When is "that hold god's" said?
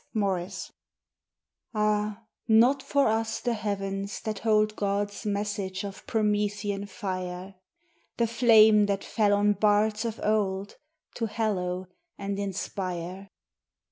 4.21-5.27